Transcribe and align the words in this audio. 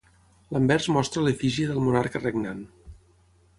L'anvers 0.55 0.87
mostra 0.95 1.25
l'efígie 1.27 1.69
del 1.73 1.85
monarca 1.91 2.25
regnant. 2.25 2.67